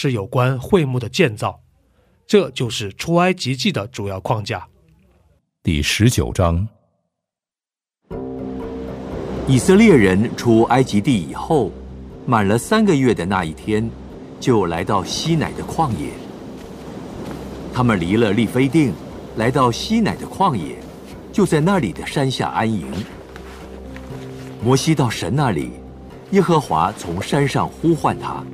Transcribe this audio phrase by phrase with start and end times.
[0.00, 1.60] 是有关会幕的建造，
[2.24, 4.64] 这就是出埃及记的主要框架。
[5.60, 6.68] 第十九章，
[9.48, 11.72] 以色列人出埃及地以后，
[12.26, 13.90] 满了三个月的那一天，
[14.38, 16.12] 就来到西乃的旷野。
[17.74, 18.94] 他们离了利非定，
[19.34, 20.76] 来到西乃的旷野，
[21.32, 22.86] 就在那里的山下安营。
[24.62, 25.72] 摩西到神那里，
[26.30, 28.44] 耶和华从山上呼唤他。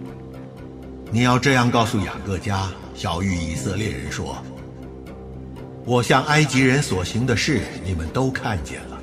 [1.14, 4.36] 你要这样告诉雅各家、小玉以色列人说
[5.86, 9.00] ：“我向埃及人所行的事，你们都看见了，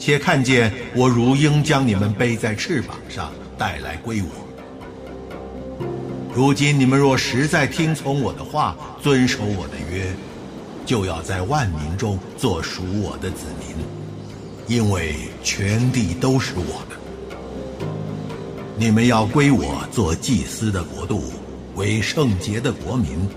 [0.00, 5.86] 且看见我如鹰将你们背在翅膀上带来归我。
[6.34, 10.12] 如今你们若实在听从我的话，遵守我的约，
[10.84, 13.76] 就要在万民中做属我的子民，
[14.66, 15.14] 因为
[15.44, 16.97] 全地都是我的。”
[18.80, 21.20] 你们要归我做祭司的国度，
[21.74, 23.28] 为圣洁的国民。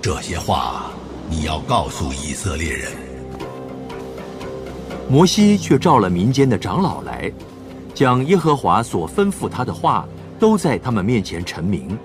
[0.00, 0.92] 这些话
[1.28, 2.92] 你要告诉以色列人。
[5.08, 7.32] 摩西却召了民间的长老来，
[7.92, 10.06] 将耶和华所吩咐他的话
[10.38, 11.98] 都在他们面前陈明。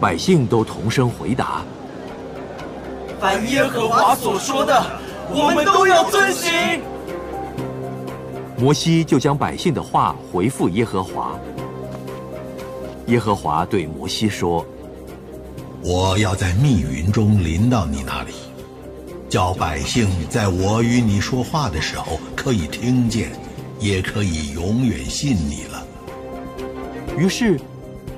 [0.00, 1.60] 百姓都同声回答
[3.20, 4.82] ：“凡耶和华所说的，
[5.28, 6.80] 我们都要遵行。”
[8.58, 11.38] 摩西就将百姓的话回复耶和华。
[13.06, 14.64] 耶和华对摩西说
[15.84, 18.32] ：“我要在密云中临到你那里，
[19.28, 23.30] 叫百姓在我与你说话的时候可以听见，
[23.78, 25.86] 也可以永远信你了。”
[27.18, 27.60] 于是，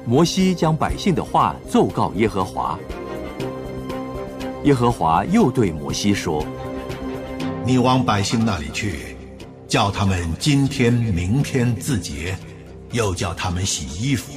[0.06, 2.78] 摩西将百姓的话奏告耶和华。
[4.64, 6.44] 耶和华又对摩西说
[7.66, 9.07] ：“你往百姓那里去。”
[9.68, 12.34] 叫他们今天、明天自洁，
[12.92, 14.32] 又叫他们洗衣服。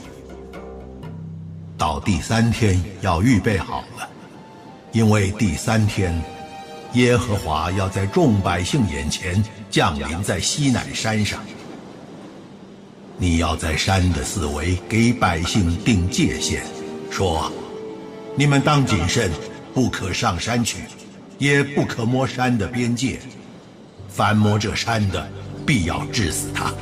[1.77, 4.09] 到第三天要预备好了，
[4.91, 6.21] 因为第三天，
[6.93, 11.39] 耶和华要在众百姓眼前降临在西乃山上。
[13.17, 16.61] 你要在山的四围给百姓定界限，
[17.09, 17.49] 说：
[18.35, 19.31] 你们当谨慎，
[19.73, 20.79] 不可上山去，
[21.37, 23.21] 也不可摸山的边界。
[24.13, 25.25] 凡摸这山的，
[25.65, 26.73] 必要治死他；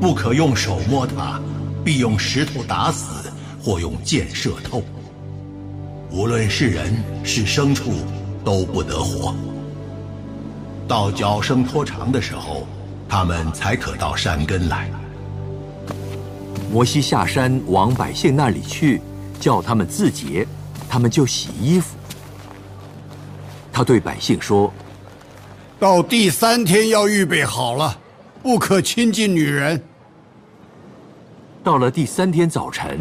[0.00, 1.40] 不可用手摸它，
[1.84, 3.30] 必用石头打死，
[3.62, 4.82] 或用箭射透。
[6.10, 6.92] 无论是人
[7.22, 7.92] 是牲畜，
[8.44, 9.32] 都不得活。
[10.88, 12.66] 到脚生拖长的时候，
[13.08, 14.90] 他们才可到山根来。
[16.72, 19.00] 摩西下山往百姓那里去，
[19.38, 20.44] 叫他们自洁，
[20.88, 21.96] 他们就洗衣服。
[23.72, 24.72] 他对百姓说。
[25.78, 27.94] 到第三天要预备好了，
[28.42, 29.78] 不可亲近女人。
[31.62, 32.98] 到了第三天早晨，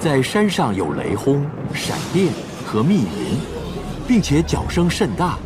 [0.00, 2.32] 在山上有雷轰、闪电
[2.64, 3.36] 和密云，
[4.08, 5.38] 并且脚声甚大，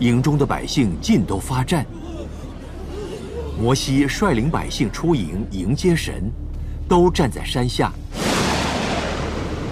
[0.00, 1.86] 营中的百姓尽都发战。
[3.56, 6.28] 摩西率领百姓出营迎接神，
[6.88, 7.92] 都站在山下。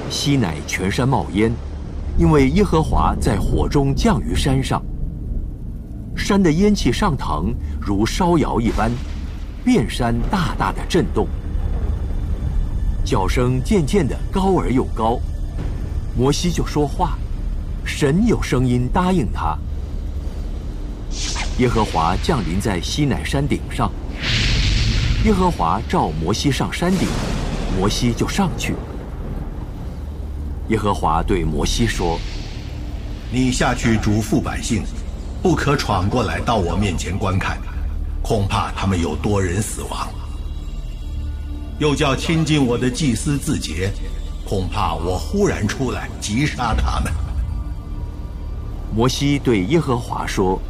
[0.09, 1.53] 西乃全山冒烟，
[2.17, 4.81] 因为耶和华在火中降于山上。
[6.17, 8.91] 山的烟气上腾，如烧窑一般，
[9.65, 11.29] 遍山大大的震动。
[13.05, 15.21] 叫声渐渐的高而又高，
[16.17, 17.17] 摩西就说话，
[17.85, 19.57] 神有声音答应他。
[21.59, 23.93] 耶和华降临在西乃山顶上，
[25.25, 27.07] 耶和华召摩西上山顶，
[27.79, 28.75] 摩西就上去。
[30.69, 32.19] 耶和华对摩西说
[33.31, 34.83] ：“你下去嘱咐百姓。”
[35.47, 37.57] 不可闯过来到我面前观看，
[38.21, 40.09] 恐怕他们有多人死亡。
[41.79, 43.93] 又叫亲近我的祭司自洁，
[44.45, 47.13] 恐怕我忽然出来击杀他们。
[48.93, 50.61] 摩西对耶和华说：“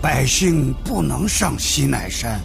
[0.00, 2.40] 百姓不能上西乃山，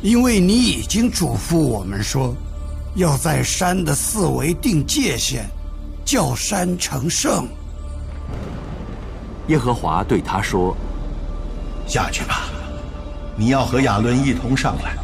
[0.00, 2.34] 因为你已经嘱咐我们说，
[2.94, 5.44] 要在山的四围定界限，
[6.06, 7.46] 叫山成圣。”
[9.48, 10.76] 耶和华对他说
[11.86, 12.48] ：“下去吧，
[13.36, 14.96] 你要和亚伦一同上来。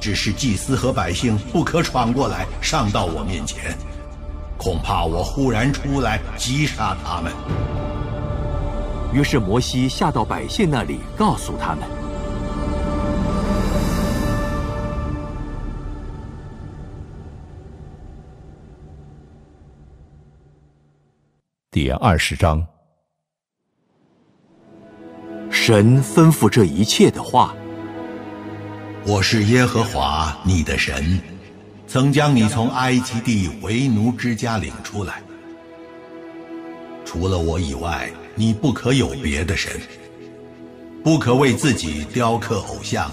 [0.00, 3.76] 只是祭司和百姓不可闯过来上到我面前，
[4.58, 7.32] 恐怕我忽然出来击杀他们。”
[9.14, 11.82] 于是摩西下到百姓那里，告诉他们。
[21.70, 22.75] 第二十章。
[25.66, 27.52] 神吩咐这一切的话。
[29.04, 31.20] 我是耶和华你的神，
[31.88, 35.20] 曾将你从埃及地为奴之家领出来。
[37.04, 39.72] 除了我以外，你不可有别的神，
[41.02, 43.10] 不可为自己雕刻偶像，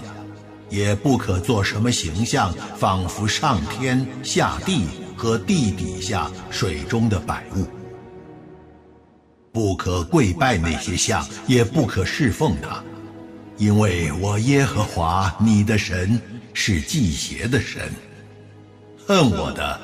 [0.70, 4.86] 也不可做什么形象，仿佛上天下地
[5.18, 7.66] 和地底下水中的百物。
[9.54, 12.84] 不可跪拜那些像，也不可侍奉他，
[13.60, 16.20] 因为我耶和华你的神
[16.56, 17.84] 是祭邪的神。
[19.06, 19.80] 恨我的，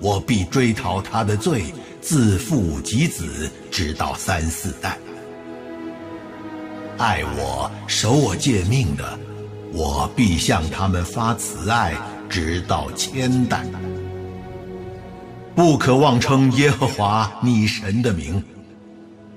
[0.00, 1.64] 我必追讨他的罪，
[2.00, 4.92] 自父及子，直到三四代；
[6.96, 9.18] 爱我、守我诫命的，
[9.70, 11.92] 我必向他们发慈爱，
[12.30, 13.66] 直到千代。
[15.54, 18.42] 不可妄称耶和华你神的名。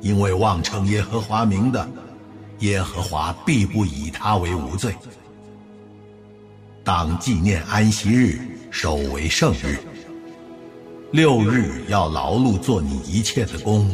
[0.04, 1.90] 因为妄称耶和华名的，
[2.60, 4.94] 耶和华必不以他为无罪。
[6.84, 8.38] 当纪念安息日，
[8.70, 9.80] 守为圣日。
[11.12, 13.90] 六日要劳碌做你一切的工，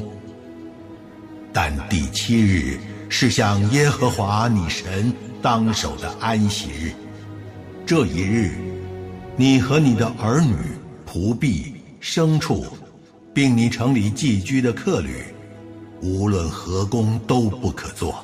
[1.53, 5.13] 但第七日是向耶和华你神
[5.43, 6.91] 当守的安息日。
[7.85, 8.55] 这一日，
[9.35, 10.55] 你和你的儿女、
[11.07, 12.65] 仆婢、牲畜，
[13.31, 15.23] 并你城里寄居的客旅。
[16.01, 18.23] 无论何工都不可做，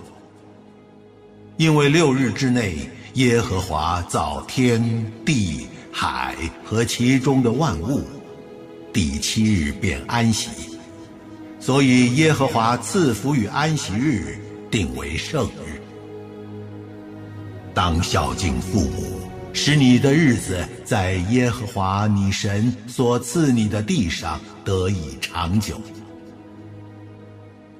[1.57, 4.81] 因为六日之内，耶和华造天
[5.25, 8.01] 地海和其中的万物，
[8.94, 10.50] 第七日便安息，
[11.60, 14.38] 所以耶和华赐福与安息日，
[14.72, 15.81] 定为圣日。
[17.74, 19.19] 当孝敬父母，
[19.51, 25.80] 使你的日子在耶和华你神所赐你的地上得以长久。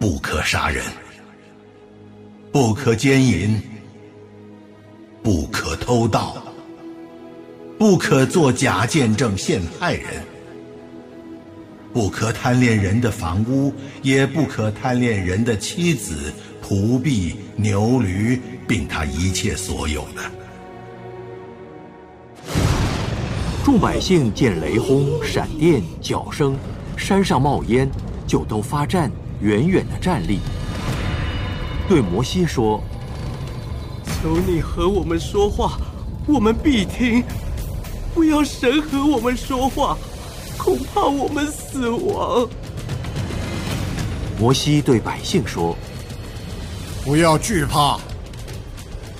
[0.08, 0.86] 不可杀人，
[2.52, 3.60] 不可奸淫，
[5.24, 6.38] 不可偷盗，
[7.80, 10.24] 不可作假见证陷害人，
[11.92, 13.74] 不可贪恋人的房屋，
[14.04, 16.32] 也不可贪恋人的妻子、
[16.64, 20.22] 仆婢、牛驴，并他一切所有的。
[23.64, 26.56] 众百姓见雷轰、闪电、脚声，
[26.96, 27.90] 山上冒烟，
[28.28, 29.12] 就都发战。
[29.42, 30.40] 远远的站立，
[31.90, 32.82] 对摩西说
[34.24, 35.78] ：“求你和我们说话，
[36.26, 37.22] 我们必听；
[38.14, 39.98] 不要神和我们说话，
[40.58, 42.48] 恐怕我们死亡。”
[44.40, 45.78] 摩西对百姓说
[47.04, 48.00] ：“不要惧怕，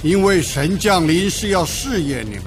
[0.02, 2.46] 因为神降临是要试验你们，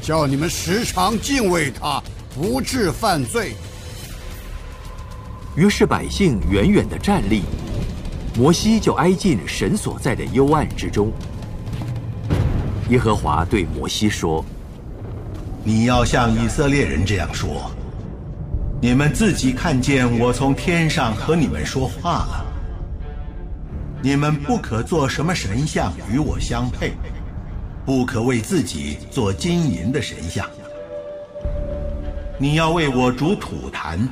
[0.00, 2.02] 叫你们时常敬畏他，
[2.34, 3.52] 不致犯罪。”
[5.58, 7.42] 于是百姓远远的站立，
[8.36, 11.10] 摩西就挨进神所在的幽暗之中。
[12.90, 14.44] 耶和华对摩西说
[15.64, 17.72] ：“你要向以色列人这样说：
[18.80, 22.46] 你们自己看见我从天上和你们说话了。
[24.00, 26.92] 你们不可做什么神像与我相配，
[27.84, 30.48] 不可为自己做金银的神像。
[32.38, 34.08] 你要为我煮土坛。”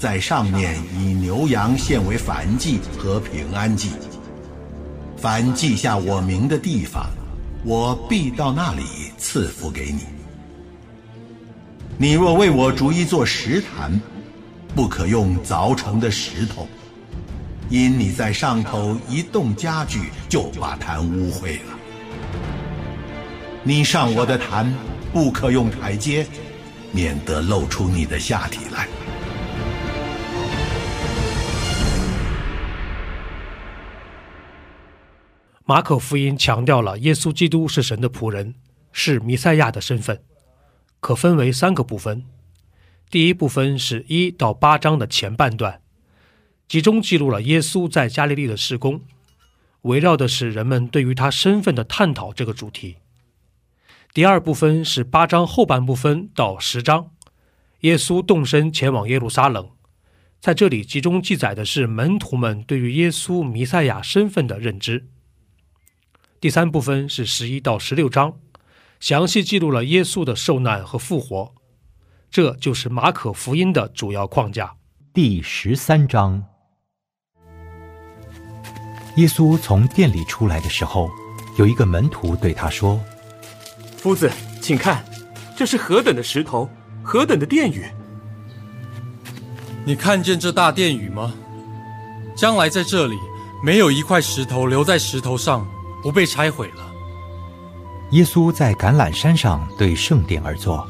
[0.00, 3.90] 在上面以牛羊献为燔祭和平安祭。
[5.18, 7.10] 凡记下我名的地方，
[7.66, 8.82] 我必到那里
[9.18, 10.06] 赐福给你。
[11.98, 14.00] 你若为我逐一座石坛，
[14.74, 16.66] 不可用凿成的石头，
[17.68, 19.98] 因你在上头一动家具，
[20.30, 21.78] 就把坛污秽了。
[23.62, 24.74] 你上我的坛，
[25.12, 26.26] 不可用台阶，
[26.90, 28.88] 免得露出你的下体来。
[35.70, 38.56] 马可福音强调了耶稣基督是神的仆人，
[38.90, 40.20] 是弥赛亚的身份，
[40.98, 42.24] 可分为三个部分。
[43.08, 45.80] 第一部分是一到八章的前半段，
[46.66, 49.02] 集中记录了耶稣在加利利的施工，
[49.82, 52.96] 围绕的是人们对于他身份的探讨这个主题。
[54.12, 57.12] 第二部分是八章后半部分到十章，
[57.82, 59.70] 耶稣动身前往耶路撒冷，
[60.40, 65.06] 在这里集中记载的是门徒们对于耶稣弥赛亚身份的认知。
[66.40, 68.32] 第三部分是十一到十六章，
[68.98, 71.52] 详细记录了耶稣的受难和复活，
[72.30, 74.74] 这就是马可福音的主要框架。
[75.12, 76.42] 第十三章，
[79.16, 81.10] 耶稣从店里出来的时候，
[81.58, 82.98] 有一个门徒对他说
[83.98, 84.32] ：“夫子，
[84.62, 85.04] 请看，
[85.54, 86.70] 这是何等的石头，
[87.02, 87.84] 何等的殿宇！
[89.84, 91.34] 你看见这大殿宇吗？
[92.34, 93.18] 将来在这里，
[93.62, 95.68] 没有一块石头留在石头上。”
[96.02, 96.90] 不被拆毁了。
[98.12, 100.84] 耶稣在橄榄山上对圣殿而坐。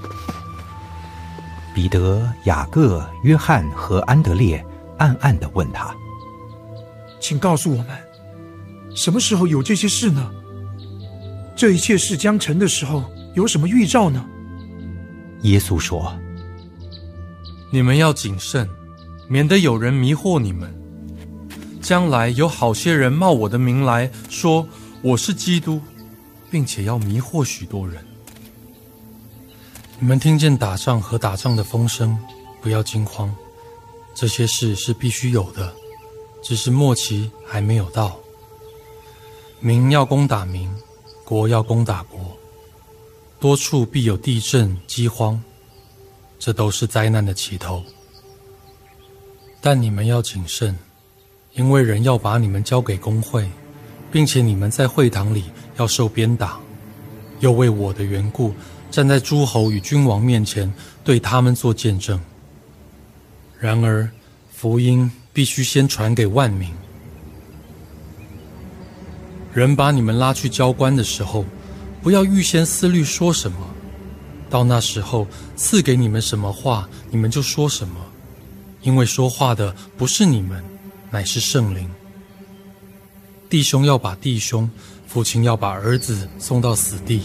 [1.75, 4.64] 彼得、雅各、约翰和安德烈
[4.99, 5.95] 暗暗的问他
[7.21, 7.88] ：“请告诉我们，
[8.95, 10.31] 什么时候有这些事呢？
[11.55, 14.25] 这一切事将成的时候，有什么预兆呢？”
[15.43, 16.12] 耶稣说
[17.71, 18.69] ：“你们要谨慎，
[19.29, 20.75] 免得有人迷惑你们。
[21.83, 24.67] 将来有好些人冒我的名来说。”
[25.02, 25.80] 我是基督，
[26.50, 28.04] 并且要迷惑许多人。
[29.99, 32.19] 你们听见打仗和打仗的风声，
[32.61, 33.35] 不要惊慌。
[34.14, 35.75] 这些事是必须有的，
[36.42, 38.19] 只是末期还没有到。
[39.59, 40.71] 民要攻打民，
[41.25, 42.37] 国要攻打国，
[43.38, 45.42] 多处必有地震、饥荒，
[46.38, 47.83] 这都是灾难的起头。
[49.62, 50.78] 但你们要谨慎，
[51.54, 53.50] 因为人要把你们交给工会。
[54.11, 55.45] 并且你们在会堂里
[55.76, 56.59] 要受鞭打，
[57.40, 58.52] 又为我的缘故
[58.90, 60.73] 站在诸侯与君王面前，
[61.05, 62.19] 对他们做见证。
[63.59, 64.09] 然而，
[64.50, 66.71] 福音必须先传给万民。
[69.52, 71.45] 人把你们拉去交官的时候，
[72.02, 73.59] 不要预先思虑说什么，
[74.49, 75.26] 到那时候
[75.57, 77.97] 赐给你们什么话，你们就说什么，
[78.83, 80.64] 因为说话的不是你们，
[81.11, 81.88] 乃是圣灵。
[83.50, 84.71] 弟兄要把弟兄，
[85.09, 87.25] 父亲要把儿子送到死地，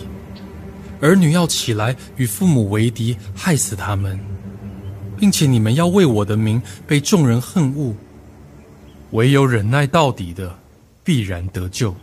[0.99, 4.19] 儿女要起来与父母为敌，害死他们，
[5.19, 7.93] 并且你们要为我的名被众人恨恶。
[9.11, 10.57] 唯有忍耐到底的，
[11.03, 11.95] 必然得救。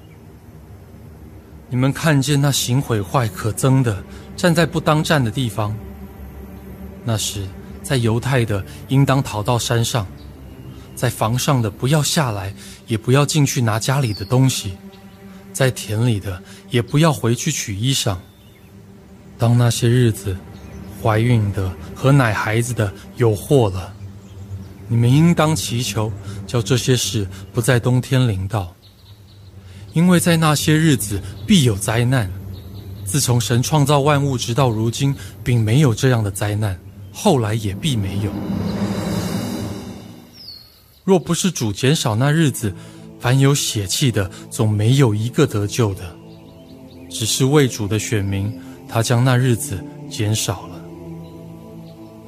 [1.69, 4.05] 你们看见那行毁坏可憎的
[4.37, 5.75] 站在不当站的地方，
[7.05, 7.45] 那时
[7.83, 10.07] 在犹太的应当逃到山上。
[10.95, 12.55] 在房上的不要下来，
[12.87, 14.71] 也不要进去拿家里的东西；
[15.53, 18.17] 在田里的也不要回去取衣裳。
[19.39, 20.37] 当那些日子，
[21.03, 23.93] 怀孕的和奶孩子的有祸了，
[24.89, 26.12] 你们应当祈求，
[26.47, 28.75] 叫这些事不在冬天临到，
[29.93, 32.31] 因为在那些日子必有灾难。
[33.05, 36.79] 自从神创造万物直到如今，并没有这样的灾难，
[37.12, 38.33] 后来也必没有。
[41.04, 42.73] 若不是主减少那日子，
[43.18, 46.02] 凡有血气的，总没有一个得救的。
[47.11, 48.52] 只是为主的选民，
[48.88, 50.80] 他将那日子减少了。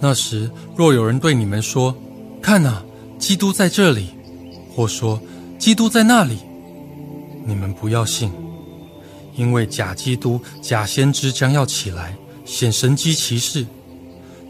[0.00, 1.96] 那时，若有人对你们说
[2.42, 2.82] ：“看哪，
[3.18, 4.08] 基督在这里！”
[4.74, 5.20] 或说
[5.58, 6.38] ：“基督在那里！”
[7.46, 8.30] 你们不要信，
[9.36, 13.64] 因为假基督、假先知将要起来，显神机骑士。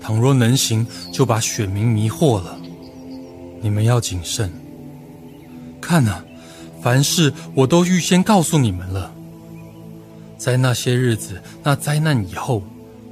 [0.01, 2.59] 倘若能行，就把选民迷惑了。
[3.65, 4.53] 你们要谨慎。
[5.81, 6.23] 看呐，
[6.83, 9.11] 凡事我都预先告诉你们了。
[10.37, 12.63] 在那些日子，那灾难以后，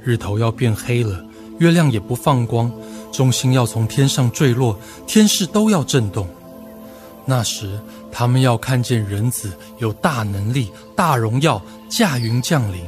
[0.03, 1.25] 日头要变黑了，
[1.57, 2.71] 月亮也不放光，
[3.11, 6.27] 中心要从天上坠落，天势都要震动。
[7.25, 7.79] 那时，
[8.11, 12.83] 他们要看见人子有大能力、大荣耀，驾云降临。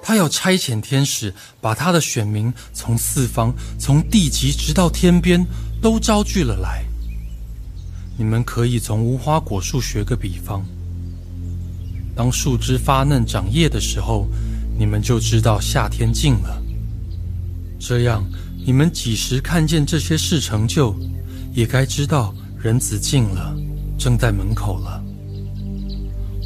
[0.00, 5.44] 他要差遣天使，把他的选民从四方、从地极直到天边。
[5.80, 6.84] 都招聚了来。
[8.18, 10.64] 你们可以从无花果树学个比方：
[12.14, 14.26] 当树枝发嫩长叶的时候，
[14.78, 16.62] 你们就知道夏天近了。
[17.78, 18.24] 这样，
[18.64, 20.96] 你们几时看见这些事成就，
[21.52, 23.54] 也该知道人子近了，
[23.98, 25.02] 正在门口了。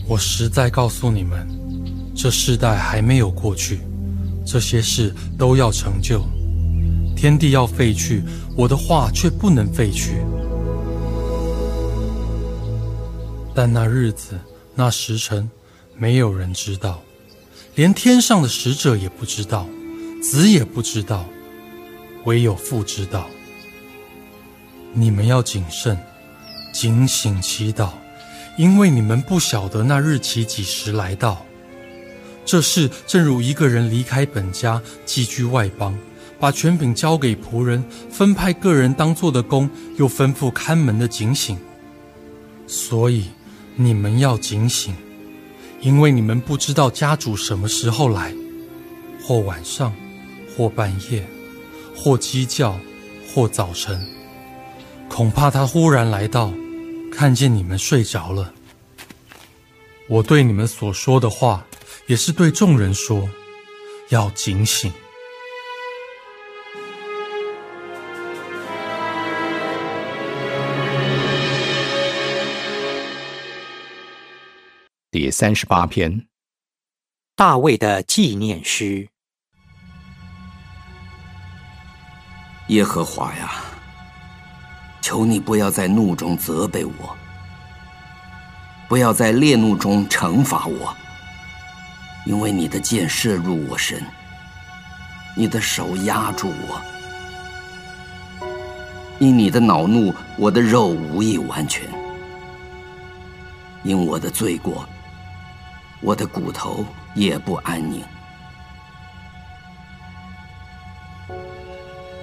[0.08, 1.46] 我实在告诉你们，
[2.16, 3.78] 这世代还没有过去，
[4.44, 6.26] 这些事都要成就。
[7.14, 8.24] 天地要废去，
[8.60, 10.16] 我的话却不能废去。
[13.54, 14.38] 但那日子、
[14.74, 15.50] 那时辰，
[15.96, 17.00] 没有人知道，
[17.74, 19.66] 连天上的使者也不知道，
[20.22, 21.24] 子也不知道，
[22.26, 23.26] 唯有父知道。
[24.92, 25.96] 你们要谨慎，
[26.70, 27.92] 警醒祈祷，
[28.58, 31.46] 因为你们不晓得那日期几时来到。
[32.44, 35.96] 这事正如一个人离开本家，寄居外邦，
[36.40, 39.68] 把权柄交给仆人，分派个人当做的工，
[39.98, 41.58] 又吩咐看门的警醒。
[42.66, 43.26] 所以
[43.76, 44.94] 你们要警醒，
[45.80, 48.34] 因为你们不知道家主什么时候来，
[49.22, 49.94] 或晚上，
[50.56, 51.24] 或半夜，
[51.94, 52.76] 或鸡叫，
[53.32, 54.00] 或早晨。
[55.08, 56.52] 恐怕他忽然来到，
[57.12, 58.52] 看见你们睡着了。
[60.08, 61.64] 我对你们所说的话。
[62.06, 63.30] 也是对众人说，
[64.08, 64.92] 要警醒。
[75.12, 76.28] 第三十八篇，
[77.34, 79.08] 大卫的纪念诗。
[82.68, 83.50] 耶和华呀，
[85.02, 87.16] 求你不要在怒中责备我，
[88.88, 90.96] 不要在烈怒中惩罚我。
[92.24, 94.00] 因为你的箭射入我身，
[95.36, 96.80] 你的手压住我，
[99.18, 101.88] 因你的恼怒，我的肉无以完全；
[103.82, 104.88] 因我的罪过，
[106.00, 108.02] 我的骨头也不安宁。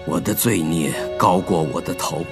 [0.06, 2.26] 我的罪孽高过我的头，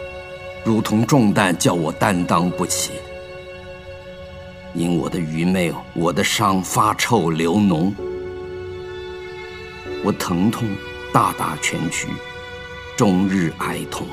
[0.64, 2.92] 如同重担，叫我担当不起。
[4.74, 7.94] 因我的愚昧，我的伤发臭流脓，
[10.04, 10.68] 我疼痛
[11.14, 12.08] 大打全躯，
[12.98, 14.08] 终日哀痛。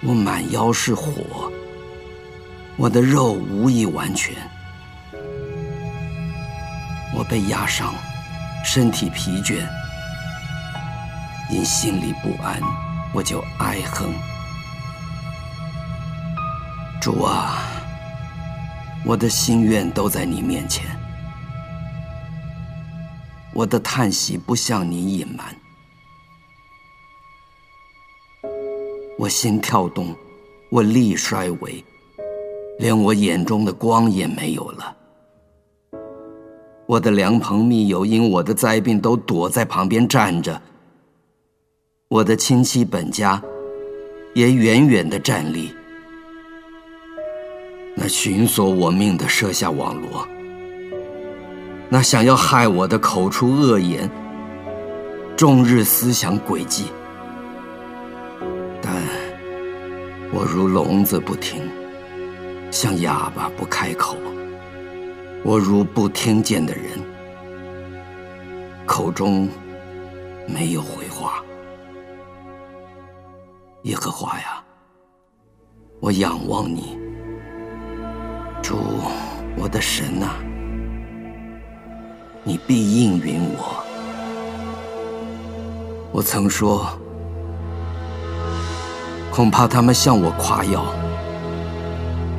[0.00, 1.50] 我满腰是火，
[2.76, 4.34] 我的肉无一完全。
[7.14, 7.94] 我被压伤，
[8.64, 9.66] 身体疲倦，
[11.50, 12.60] 因心里不安，
[13.12, 14.12] 我就哀哼。
[17.00, 17.64] 主啊！
[19.04, 20.84] 我的心愿都在你面前，
[23.54, 25.56] 我的叹息不向你隐瞒。
[29.16, 30.14] 我心跳动，
[30.68, 31.82] 我力衰微，
[32.78, 34.94] 连我眼中的光也没有了。
[36.88, 40.58] 我的良朋密友因我的灾病都躲在旁边站着，
[42.08, 43.42] 我的亲戚本家
[44.32, 45.70] 也远远的站立。
[47.94, 50.26] 那寻索我命的设下网罗，
[51.90, 54.10] 那想要害我的口出恶言，
[55.36, 56.86] 终日思想诡计。
[58.80, 58.94] 但
[60.32, 61.68] 我如聋子不听，
[62.70, 64.16] 像哑巴不开口。
[65.44, 66.84] 我如不听见的人，
[68.84, 69.48] 口中
[70.46, 71.42] 没有回话。
[73.84, 74.62] 耶和华呀，
[76.00, 76.98] 我仰望你。
[78.60, 78.76] 主，
[79.56, 80.34] 我的神呐，
[82.42, 83.82] 你必应允我。
[86.12, 86.86] 我曾说，
[89.30, 90.80] 恐怕他们向我夸耀；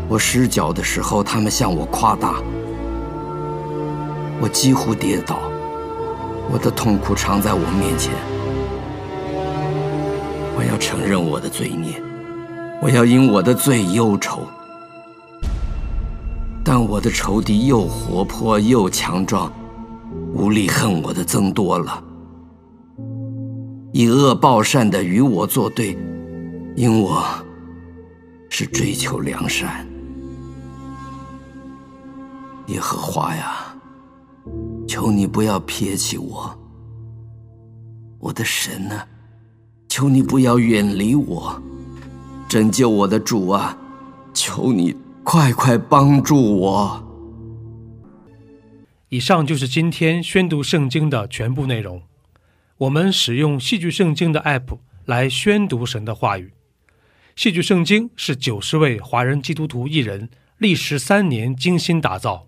[0.10, 2.44] 我失脚的时候，他们向我夸大；
[4.42, 5.40] 我几乎跌倒，
[6.52, 8.14] 我的痛苦常在我面前。
[10.56, 12.02] 我要承认我的罪孽，
[12.82, 14.42] 我要因我的罪忧愁。
[16.64, 19.52] 但我的仇敌又活泼又强壮，
[20.34, 22.04] 无力恨我的增多了，
[23.92, 25.98] 以恶报善的与我作对，
[26.76, 27.24] 因我
[28.50, 29.86] 是追求良善。
[32.68, 33.69] 耶和华呀，
[34.90, 36.60] 求你不要撇弃我，
[38.18, 39.00] 我的神呢？
[39.88, 41.62] 求你不要远离我，
[42.50, 43.78] 拯救我的主啊！
[44.34, 44.96] 求你。
[45.24, 47.04] 快快帮助我！
[49.10, 52.02] 以上就是今天宣读圣经的全部内容。
[52.80, 56.52] 我们使用戏剧圣经的 App 来宣读神的话语。
[57.36, 62.48] 戏剧圣经是九十位华人基督徒艺人历时三年精心打造，